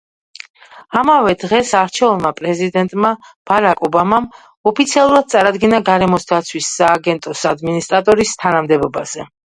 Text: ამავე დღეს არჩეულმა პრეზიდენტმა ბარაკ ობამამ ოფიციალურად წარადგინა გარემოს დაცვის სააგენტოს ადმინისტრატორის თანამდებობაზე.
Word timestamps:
ამავე 1.01 1.33
დღეს 1.41 1.73
არჩეულმა 1.79 2.31
პრეზიდენტმა 2.39 3.11
ბარაკ 3.51 3.83
ობამამ 3.89 4.25
ოფიციალურად 4.73 5.29
წარადგინა 5.35 5.83
გარემოს 5.91 6.27
დაცვის 6.33 6.71
სააგენტოს 6.79 7.47
ადმინისტრატორის 7.55 8.37
თანამდებობაზე. 8.47 9.29